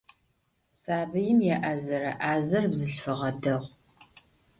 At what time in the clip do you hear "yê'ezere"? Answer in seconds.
1.47-2.11